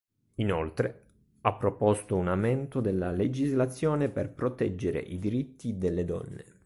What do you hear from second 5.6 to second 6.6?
delle donne